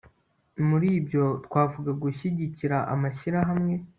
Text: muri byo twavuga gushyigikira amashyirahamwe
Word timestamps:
muri 0.67 0.89
byo 1.07 1.25
twavuga 1.45 1.91
gushyigikira 2.03 2.77
amashyirahamwe 2.93 3.73